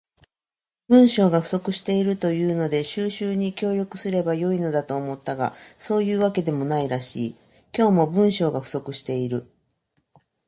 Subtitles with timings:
[0.87, 7.35] 文章が不足しているというので収集に協力すれば良いのだと思ったが、そういうわけでもないらしい。
[7.71, 9.47] 今日も、文章が不足している。